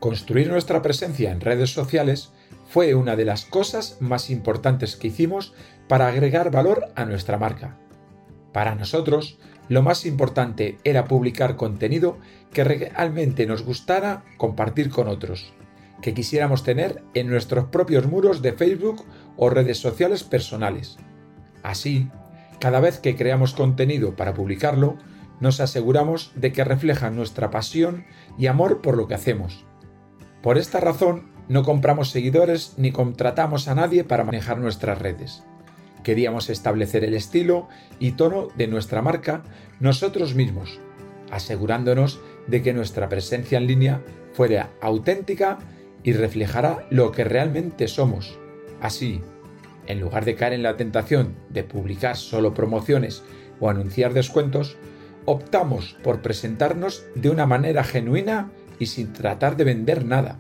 Construir 0.01 0.49
nuestra 0.49 0.81
presencia 0.81 1.33
en 1.33 1.41
redes 1.41 1.73
sociales 1.73 2.33
fue 2.67 2.95
una 2.95 3.17
de 3.17 3.25
las 3.25 3.45
cosas 3.45 3.97
más 4.01 4.31
importantes 4.31 4.95
que 4.95 5.09
hicimos 5.09 5.55
para 5.89 6.07
agregar 6.07 6.53
valor 6.53 6.87
a 6.95 7.05
nuestra 7.05 7.37
marca. 7.37 7.79
Para 8.53 8.77
nosotros, 8.77 9.39
lo 9.69 9.83
más 9.83 10.07
importante 10.07 10.79
era 10.85 11.07
publicar 11.07 11.57
contenido 11.57 12.19
que 12.53 12.65
realmente 12.65 13.47
nos 13.47 13.63
gustara 13.63 14.25
compartir 14.37 14.89
con 14.91 15.09
otros, 15.09 15.53
que 16.01 16.15
quisiéramos 16.15 16.63
tener 16.63 17.03
en 17.15 17.29
nuestros 17.29 17.67
propios 17.67 18.07
muros 18.07 18.41
de 18.41 18.53
Facebook 18.53 19.05
o 19.37 19.51
redes 19.51 19.79
sociales 19.79 20.23
personales. 20.23 20.97
Así, 21.63 22.09
cada 22.61 22.81
vez 22.81 22.99
que 22.99 23.17
creamos 23.17 23.53
contenido 23.53 24.15
para 24.15 24.33
publicarlo, 24.33 24.97
nos 25.41 25.61
aseguramos 25.61 26.33
de 26.35 26.53
que 26.53 26.65
refleja 26.65 27.11
nuestra 27.11 27.51
pasión 27.51 28.05
y 28.39 28.47
amor 28.47 28.81
por 28.81 28.97
lo 28.97 29.07
que 29.09 29.15
hacemos. 29.15 29.68
Por 30.49 30.57
esta 30.57 30.81
razón, 30.81 31.25
no 31.51 31.63
compramos 31.63 32.09
seguidores 32.09 32.73
ni 32.79 32.91
contratamos 32.91 33.69
a 33.69 33.75
nadie 33.75 34.03
para 34.03 34.25
manejar 34.25 34.57
nuestras 34.57 34.99
redes. 34.99 35.43
Queríamos 36.03 36.49
establecer 36.49 37.05
el 37.05 37.13
estilo 37.13 37.69
y 37.99 38.13
tono 38.13 38.49
de 38.57 38.67
nuestra 38.67 39.03
marca 39.03 39.43
nosotros 39.79 40.35
mismos, 40.35 40.81
asegurándonos 41.31 42.19
de 42.47 42.63
que 42.63 42.73
nuestra 42.73 43.11
presencia 43.11 43.59
en 43.59 43.67
línea 43.67 44.01
fuera 44.33 44.71
auténtica 44.81 45.59
y 46.03 46.15
reflejara 46.15 46.87
lo 46.89 47.13
que 47.13 47.25
realmente 47.25 47.87
somos. 47.87 48.39
Así, 48.81 49.21
en 49.87 50.01
lugar 50.01 50.25
de 50.25 50.35
caer 50.35 50.55
en 50.55 50.63
la 50.63 50.79
tentación 50.79 51.35
de 51.51 51.63
publicar 51.63 52.17
solo 52.17 52.55
promociones 52.55 53.23
o 53.61 53.69
anunciar 53.69 54.15
descuentos, 54.15 54.79
optamos 55.27 55.99
por 56.03 56.23
presentarnos 56.23 57.05
de 57.15 57.29
una 57.29 57.45
manera 57.45 57.85
genuina 57.85 58.51
y 58.79 58.87
sin 58.87 59.13
tratar 59.13 59.57
de 59.57 59.65
vender 59.65 60.05
nada. 60.05 60.39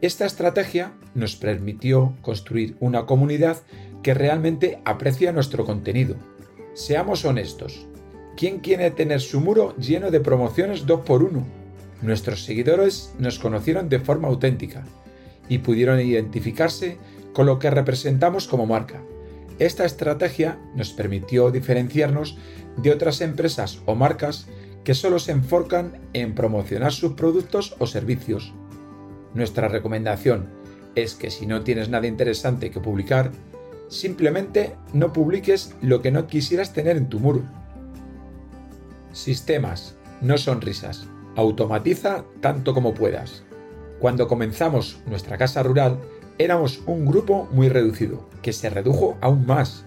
Esta 0.00 0.26
estrategia 0.26 0.92
nos 1.14 1.36
permitió 1.36 2.14
construir 2.22 2.76
una 2.80 3.06
comunidad 3.06 3.58
que 4.02 4.14
realmente 4.14 4.80
aprecia 4.84 5.32
nuestro 5.32 5.64
contenido. 5.64 6.16
Seamos 6.74 7.24
honestos. 7.24 7.86
¿Quién 8.36 8.60
quiere 8.60 8.92
tener 8.92 9.20
su 9.20 9.40
muro 9.40 9.74
lleno 9.76 10.12
de 10.12 10.20
promociones 10.20 10.86
2x1? 10.86 11.42
Nuestros 12.02 12.44
seguidores 12.44 13.12
nos 13.18 13.40
conocieron 13.40 13.88
de 13.88 13.98
forma 13.98 14.28
auténtica 14.28 14.84
y 15.48 15.58
pudieron 15.58 16.00
identificarse 16.00 16.98
con 17.32 17.46
lo 17.46 17.58
que 17.58 17.70
representamos 17.70 18.46
como 18.46 18.66
marca. 18.66 19.02
Esta 19.58 19.84
estrategia 19.84 20.60
nos 20.76 20.92
permitió 20.92 21.50
diferenciarnos 21.50 22.38
de 22.76 22.92
otras 22.92 23.20
empresas 23.20 23.80
o 23.86 23.96
marcas 23.96 24.46
que 24.88 24.94
solo 24.94 25.18
se 25.18 25.32
enfocan 25.32 26.00
en 26.14 26.34
promocionar 26.34 26.94
sus 26.94 27.12
productos 27.12 27.76
o 27.78 27.86
servicios. 27.86 28.54
Nuestra 29.34 29.68
recomendación 29.68 30.48
es 30.94 31.14
que 31.14 31.30
si 31.30 31.44
no 31.44 31.60
tienes 31.62 31.90
nada 31.90 32.06
interesante 32.06 32.70
que 32.70 32.80
publicar, 32.80 33.30
Simplemente 33.88 34.76
no 34.94 35.12
publiques 35.12 35.74
lo 35.82 36.00
que 36.00 36.10
no 36.10 36.26
quisieras 36.26 36.72
tener 36.72 36.96
en 36.96 37.10
tu 37.10 37.20
muro. 37.20 37.42
Sistemas, 39.12 39.94
no 40.22 40.38
sonrisas. 40.38 41.06
Automatiza 41.36 42.24
tanto 42.40 42.72
como 42.72 42.94
puedas. 42.94 43.42
Cuando 43.98 44.26
comenzamos 44.26 45.00
nuestra 45.06 45.36
casa 45.36 45.62
rural, 45.62 46.00
éramos 46.38 46.82
un 46.86 47.04
grupo 47.04 47.46
muy 47.52 47.68
reducido, 47.68 48.28
que 48.40 48.54
se 48.54 48.70
redujo 48.70 49.18
aún 49.20 49.46
más, 49.46 49.84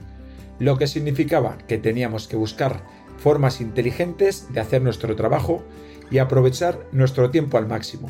lo 0.59 0.77
que 0.77 0.85
significaba 0.85 1.57
que 1.67 1.79
teníamos 1.79 2.27
que 2.27 2.35
buscar 2.37 2.83
formas 3.21 3.61
inteligentes 3.61 4.51
de 4.51 4.59
hacer 4.59 4.81
nuestro 4.81 5.15
trabajo 5.15 5.63
y 6.09 6.17
aprovechar 6.17 6.87
nuestro 6.91 7.29
tiempo 7.29 7.57
al 7.57 7.67
máximo. 7.67 8.09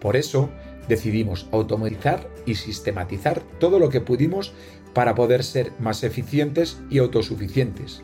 Por 0.00 0.16
eso 0.16 0.50
decidimos 0.88 1.48
automatizar 1.52 2.28
y 2.44 2.56
sistematizar 2.56 3.40
todo 3.60 3.78
lo 3.78 3.88
que 3.88 4.00
pudimos 4.00 4.52
para 4.94 5.14
poder 5.14 5.44
ser 5.44 5.72
más 5.78 6.02
eficientes 6.02 6.82
y 6.90 6.98
autosuficientes. 6.98 8.02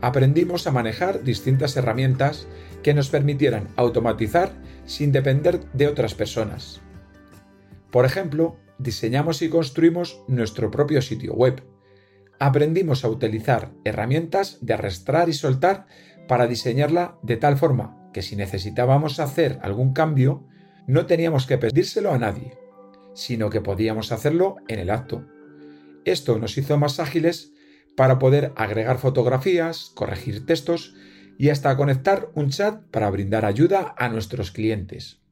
Aprendimos 0.00 0.66
a 0.66 0.72
manejar 0.72 1.22
distintas 1.22 1.76
herramientas 1.76 2.46
que 2.82 2.92
nos 2.92 3.08
permitieran 3.08 3.68
automatizar 3.76 4.52
sin 4.84 5.12
depender 5.12 5.60
de 5.72 5.86
otras 5.86 6.14
personas. 6.14 6.82
Por 7.90 8.04
ejemplo, 8.04 8.56
diseñamos 8.78 9.40
y 9.40 9.48
construimos 9.48 10.20
nuestro 10.26 10.70
propio 10.70 11.00
sitio 11.00 11.32
web. 11.32 11.62
Aprendimos 12.44 13.06
a 13.06 13.08
utilizar 13.08 13.72
herramientas 13.84 14.58
de 14.60 14.74
arrastrar 14.74 15.30
y 15.30 15.32
soltar 15.32 15.86
para 16.28 16.46
diseñarla 16.46 17.18
de 17.22 17.38
tal 17.38 17.56
forma 17.56 18.10
que 18.12 18.20
si 18.20 18.36
necesitábamos 18.36 19.18
hacer 19.18 19.58
algún 19.62 19.94
cambio, 19.94 20.46
no 20.86 21.06
teníamos 21.06 21.46
que 21.46 21.56
pedírselo 21.56 22.12
a 22.12 22.18
nadie, 22.18 22.58
sino 23.14 23.48
que 23.48 23.62
podíamos 23.62 24.12
hacerlo 24.12 24.56
en 24.68 24.78
el 24.78 24.90
acto. 24.90 25.24
Esto 26.04 26.38
nos 26.38 26.58
hizo 26.58 26.76
más 26.76 27.00
ágiles 27.00 27.54
para 27.96 28.18
poder 28.18 28.52
agregar 28.56 28.98
fotografías, 28.98 29.90
corregir 29.94 30.44
textos 30.44 30.94
y 31.38 31.48
hasta 31.48 31.74
conectar 31.78 32.28
un 32.34 32.50
chat 32.50 32.82
para 32.90 33.08
brindar 33.08 33.46
ayuda 33.46 33.94
a 33.96 34.10
nuestros 34.10 34.50
clientes. 34.50 35.22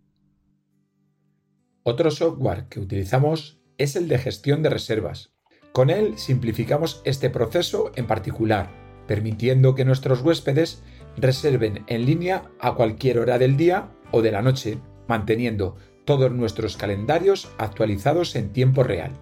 Otro 1.82 2.10
software 2.10 2.68
que 2.70 2.80
utilizamos 2.80 3.60
es 3.76 3.96
el 3.96 4.08
de 4.08 4.16
gestión 4.16 4.62
de 4.62 4.70
reservas. 4.70 5.31
Con 5.72 5.88
él 5.88 6.18
simplificamos 6.18 7.00
este 7.04 7.30
proceso 7.30 7.92
en 7.96 8.06
particular, 8.06 8.70
permitiendo 9.06 9.74
que 9.74 9.84
nuestros 9.84 10.20
huéspedes 10.20 10.82
reserven 11.16 11.84
en 11.86 12.04
línea 12.04 12.50
a 12.60 12.74
cualquier 12.74 13.18
hora 13.18 13.38
del 13.38 13.56
día 13.56 13.88
o 14.10 14.20
de 14.20 14.32
la 14.32 14.42
noche, 14.42 14.78
manteniendo 15.08 15.76
todos 16.04 16.30
nuestros 16.30 16.76
calendarios 16.76 17.50
actualizados 17.58 18.36
en 18.36 18.52
tiempo 18.52 18.82
real. 18.82 19.12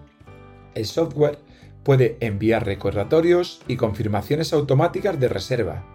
El 0.75 0.85
software 0.85 1.39
puede 1.83 2.17
enviar 2.19 2.65
recordatorios 2.65 3.61
y 3.67 3.77
confirmaciones 3.77 4.51
automáticas 4.51 5.19
de 5.19 5.29
reserva, 5.29 5.85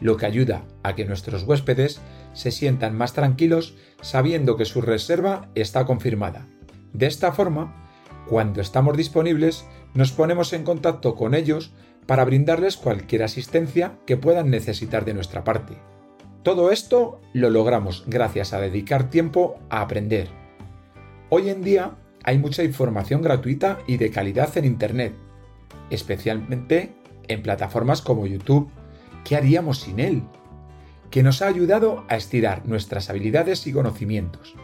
lo 0.00 0.16
que 0.16 0.26
ayuda 0.26 0.64
a 0.82 0.94
que 0.94 1.04
nuestros 1.04 1.44
huéspedes 1.44 2.00
se 2.32 2.50
sientan 2.50 2.96
más 2.96 3.12
tranquilos 3.12 3.76
sabiendo 4.00 4.56
que 4.56 4.64
su 4.64 4.80
reserva 4.80 5.48
está 5.54 5.84
confirmada. 5.84 6.46
De 6.92 7.06
esta 7.06 7.32
forma, 7.32 7.80
cuando 8.28 8.60
estamos 8.60 8.96
disponibles, 8.96 9.66
nos 9.94 10.12
ponemos 10.12 10.52
en 10.52 10.64
contacto 10.64 11.14
con 11.14 11.34
ellos 11.34 11.72
para 12.06 12.24
brindarles 12.24 12.76
cualquier 12.76 13.22
asistencia 13.22 13.98
que 14.06 14.16
puedan 14.16 14.50
necesitar 14.50 15.04
de 15.04 15.14
nuestra 15.14 15.44
parte. 15.44 15.76
Todo 16.42 16.70
esto 16.70 17.20
lo 17.32 17.50
logramos 17.50 18.04
gracias 18.06 18.52
a 18.52 18.60
dedicar 18.60 19.10
tiempo 19.10 19.58
a 19.68 19.82
aprender. 19.82 20.28
Hoy 21.28 21.50
en 21.50 21.62
día 21.62 21.96
hay 22.24 22.38
mucha 22.38 22.64
información 22.64 23.22
gratuita 23.22 23.78
y 23.86 23.96
de 23.98 24.10
calidad 24.10 24.56
en 24.56 24.64
Internet, 24.64 25.14
especialmente 25.90 26.94
en 27.28 27.42
plataformas 27.42 28.02
como 28.02 28.26
YouTube. 28.26 28.70
¿Qué 29.24 29.36
haríamos 29.36 29.80
sin 29.80 30.00
él? 30.00 30.22
Que 31.10 31.22
nos 31.22 31.42
ha 31.42 31.46
ayudado 31.46 32.04
a 32.08 32.16
estirar 32.16 32.66
nuestras 32.66 33.10
habilidades 33.10 33.66
y 33.66 33.72
conocimientos. 33.72 34.54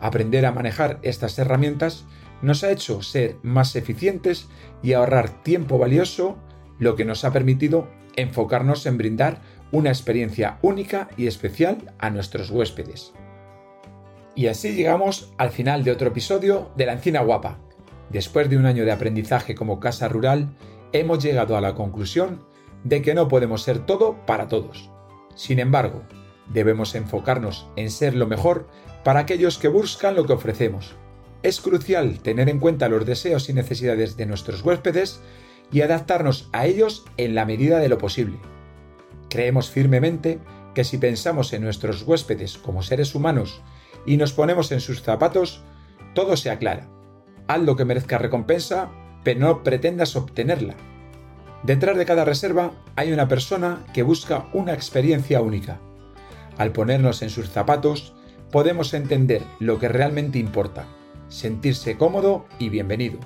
Aprender 0.00 0.46
a 0.46 0.52
manejar 0.52 0.98
estas 1.02 1.38
herramientas 1.38 2.04
nos 2.42 2.64
ha 2.64 2.70
hecho 2.70 3.02
ser 3.02 3.36
más 3.42 3.76
eficientes 3.76 4.48
y 4.82 4.92
ahorrar 4.92 5.42
tiempo 5.42 5.78
valioso, 5.78 6.38
lo 6.78 6.96
que 6.96 7.04
nos 7.04 7.24
ha 7.24 7.32
permitido 7.32 7.88
enfocarnos 8.16 8.86
en 8.86 8.98
brindar 8.98 9.40
una 9.72 9.90
experiencia 9.90 10.58
única 10.62 11.08
y 11.16 11.26
especial 11.26 11.92
a 11.98 12.10
nuestros 12.10 12.50
huéspedes. 12.50 13.12
Y 14.36 14.48
así 14.48 14.74
llegamos 14.74 15.32
al 15.38 15.50
final 15.50 15.84
de 15.84 15.92
otro 15.92 16.08
episodio 16.08 16.70
de 16.76 16.86
La 16.86 16.92
Encina 16.92 17.20
Guapa. 17.20 17.58
Después 18.10 18.50
de 18.50 18.56
un 18.56 18.66
año 18.66 18.84
de 18.84 18.92
aprendizaje 18.92 19.54
como 19.54 19.80
casa 19.80 20.08
rural, 20.08 20.56
hemos 20.92 21.22
llegado 21.22 21.56
a 21.56 21.60
la 21.60 21.74
conclusión 21.74 22.44
de 22.84 23.02
que 23.02 23.14
no 23.14 23.28
podemos 23.28 23.62
ser 23.62 23.86
todo 23.86 24.24
para 24.26 24.48
todos. 24.48 24.90
Sin 25.34 25.58
embargo, 25.58 26.02
debemos 26.52 26.94
enfocarnos 26.94 27.68
en 27.76 27.90
ser 27.90 28.14
lo 28.14 28.26
mejor 28.26 28.68
para 29.02 29.20
aquellos 29.20 29.58
que 29.58 29.68
buscan 29.68 30.14
lo 30.14 30.24
que 30.24 30.34
ofrecemos. 30.34 30.96
Es 31.44 31.60
crucial 31.60 32.20
tener 32.20 32.48
en 32.48 32.58
cuenta 32.58 32.88
los 32.88 33.04
deseos 33.04 33.50
y 33.50 33.52
necesidades 33.52 34.16
de 34.16 34.24
nuestros 34.24 34.64
huéspedes 34.64 35.20
y 35.70 35.82
adaptarnos 35.82 36.48
a 36.54 36.64
ellos 36.64 37.04
en 37.18 37.34
la 37.34 37.44
medida 37.44 37.80
de 37.80 37.90
lo 37.90 37.98
posible. 37.98 38.38
Creemos 39.28 39.68
firmemente 39.68 40.38
que 40.74 40.84
si 40.84 40.96
pensamos 40.96 41.52
en 41.52 41.62
nuestros 41.62 42.02
huéspedes 42.04 42.56
como 42.56 42.82
seres 42.82 43.14
humanos 43.14 43.60
y 44.06 44.16
nos 44.16 44.32
ponemos 44.32 44.72
en 44.72 44.80
sus 44.80 45.02
zapatos, 45.02 45.62
todo 46.14 46.38
se 46.38 46.48
aclara. 46.48 46.88
Haz 47.46 47.60
lo 47.60 47.76
que 47.76 47.84
merezca 47.84 48.16
recompensa, 48.16 48.90
pero 49.22 49.40
no 49.40 49.62
pretendas 49.62 50.16
obtenerla. 50.16 50.76
Detrás 51.62 51.98
de 51.98 52.06
cada 52.06 52.24
reserva 52.24 52.72
hay 52.96 53.12
una 53.12 53.28
persona 53.28 53.84
que 53.92 54.02
busca 54.02 54.46
una 54.54 54.72
experiencia 54.72 55.42
única. 55.42 55.78
Al 56.56 56.72
ponernos 56.72 57.20
en 57.20 57.28
sus 57.28 57.50
zapatos, 57.50 58.14
podemos 58.50 58.94
entender 58.94 59.42
lo 59.58 59.78
que 59.78 59.88
realmente 59.88 60.38
importa, 60.38 60.86
sentirse 61.34 61.96
cómodo 61.96 62.46
y 62.60 62.68
bienvenido, 62.68 63.18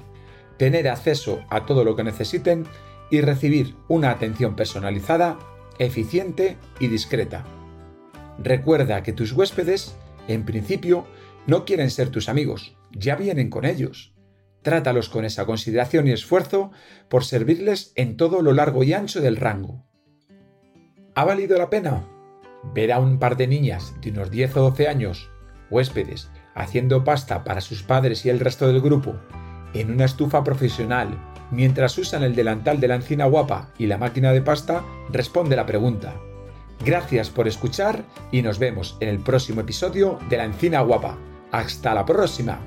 tener 0.56 0.88
acceso 0.88 1.44
a 1.50 1.66
todo 1.66 1.84
lo 1.84 1.94
que 1.94 2.04
necesiten 2.04 2.66
y 3.10 3.20
recibir 3.20 3.76
una 3.86 4.10
atención 4.10 4.56
personalizada, 4.56 5.38
eficiente 5.78 6.56
y 6.80 6.88
discreta. 6.88 7.44
Recuerda 8.42 9.02
que 9.02 9.12
tus 9.12 9.32
huéspedes, 9.32 9.94
en 10.26 10.44
principio, 10.44 11.06
no 11.46 11.64
quieren 11.64 11.90
ser 11.90 12.08
tus 12.08 12.28
amigos, 12.28 12.76
ya 12.92 13.14
vienen 13.14 13.50
con 13.50 13.66
ellos. 13.66 14.14
Trátalos 14.62 15.08
con 15.08 15.24
esa 15.24 15.44
consideración 15.44 16.08
y 16.08 16.12
esfuerzo 16.12 16.70
por 17.08 17.24
servirles 17.24 17.92
en 17.94 18.16
todo 18.16 18.42
lo 18.42 18.52
largo 18.52 18.84
y 18.84 18.94
ancho 18.94 19.20
del 19.20 19.36
rango. 19.36 19.84
¿Ha 21.14 21.24
valido 21.24 21.58
la 21.58 21.68
pena? 21.68 22.08
Ver 22.74 22.90
a 22.90 23.00
un 23.00 23.18
par 23.18 23.36
de 23.36 23.46
niñas 23.46 23.94
de 24.00 24.10
unos 24.10 24.30
10 24.30 24.56
o 24.56 24.60
12 24.62 24.88
años, 24.88 25.30
huéspedes, 25.70 26.30
haciendo 26.58 27.04
pasta 27.04 27.44
para 27.44 27.60
sus 27.60 27.82
padres 27.82 28.26
y 28.26 28.30
el 28.30 28.40
resto 28.40 28.66
del 28.66 28.80
grupo, 28.80 29.14
en 29.74 29.90
una 29.90 30.04
estufa 30.04 30.44
profesional, 30.44 31.08
mientras 31.50 31.96
usan 31.98 32.22
el 32.22 32.34
delantal 32.34 32.80
de 32.80 32.88
la 32.88 32.96
encina 32.96 33.26
guapa 33.26 33.70
y 33.78 33.86
la 33.86 33.98
máquina 33.98 34.32
de 34.32 34.42
pasta, 34.42 34.82
responde 35.10 35.56
la 35.56 35.66
pregunta. 35.66 36.14
Gracias 36.84 37.30
por 37.30 37.48
escuchar 37.48 38.04
y 38.30 38.42
nos 38.42 38.58
vemos 38.58 38.96
en 39.00 39.08
el 39.08 39.18
próximo 39.18 39.60
episodio 39.60 40.18
de 40.28 40.36
la 40.36 40.44
encina 40.44 40.80
guapa. 40.80 41.18
Hasta 41.50 41.94
la 41.94 42.04
próxima. 42.04 42.60